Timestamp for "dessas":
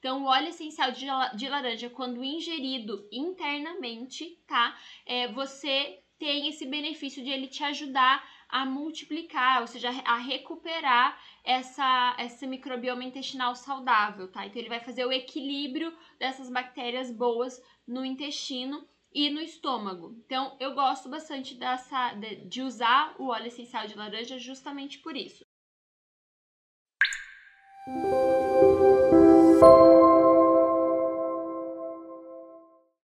16.18-16.50